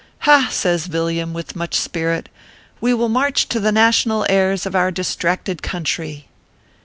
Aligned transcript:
"Ha!" 0.21 0.47
says 0.49 0.87
Villiam, 0.87 1.31
with 1.31 1.55
much 1.55 1.75
spirit, 1.75 2.27
a 2.27 2.31
we 2.81 2.91
will 2.91 3.07
march 3.07 3.47
to 3.49 3.59
the 3.59 3.71
national 3.71 4.25
airs 4.29 4.65
of 4.65 4.75
our 4.75 4.89
distracted 4.89 5.61
country 5.61 6.27